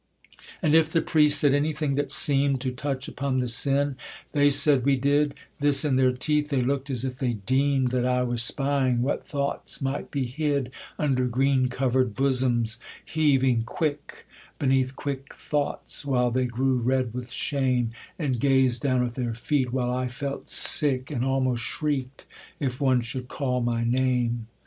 And 0.63 0.73
if 0.73 0.91
the 0.91 1.03
priest 1.03 1.39
said 1.39 1.53
anything 1.53 1.93
that 1.93 2.11
seemed 2.11 2.59
To 2.61 2.71
touch 2.71 3.07
upon 3.07 3.37
the 3.37 3.47
sin 3.47 3.97
they 4.31 4.49
said 4.49 4.83
we 4.83 4.95
did, 4.95 5.35
(This 5.59 5.85
in 5.85 5.95
their 5.95 6.11
teeth) 6.11 6.49
they 6.49 6.63
looked 6.63 6.89
as 6.89 7.05
if 7.05 7.19
they 7.19 7.33
deem'd 7.33 7.91
That 7.91 8.07
I 8.07 8.23
was 8.23 8.41
spying 8.41 9.03
what 9.03 9.27
thoughts 9.27 9.79
might 9.79 10.09
be 10.09 10.25
hid 10.25 10.71
Under 10.97 11.27
green 11.27 11.67
cover'd 11.67 12.15
bosoms, 12.15 12.79
heaving 13.05 13.61
quick 13.61 14.25
Beneath 14.57 14.95
quick 14.95 15.35
thoughts; 15.35 16.03
while 16.03 16.31
they 16.31 16.47
grew 16.47 16.79
red 16.79 17.13
with 17.13 17.31
shame, 17.31 17.91
And 18.17 18.39
gazed 18.39 18.81
down 18.81 19.05
at 19.05 19.13
their 19.13 19.35
feet: 19.35 19.71
while 19.71 19.91
I 19.91 20.07
felt 20.07 20.49
sick, 20.49 21.11
And 21.11 21.23
almost 21.23 21.61
shriek'd 21.61 22.25
if 22.59 22.81
one 22.81 23.01
should 23.01 23.27
call 23.27 23.61
my 23.61 23.83
name. 23.83 24.47